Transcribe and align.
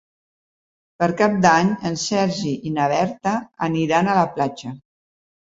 Per 1.03 1.09
Cap 1.19 1.35
d'Any 1.43 1.69
en 1.89 1.99
Sergi 2.05 2.55
i 2.71 2.73
na 2.79 2.89
Berta 2.95 3.35
aniran 3.69 4.09
a 4.09 4.19
la 4.23 4.27
platja. 4.41 4.75